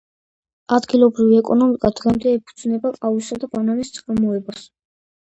ადგილობრივი 0.77 1.35
ეკონომიკა 1.41 1.91
დღემდე 1.99 2.33
ეფუძნება 2.37 2.93
ყავისა 2.97 3.39
და 3.45 3.51
ბანანის 3.53 3.93
წარმოებას. 3.99 4.65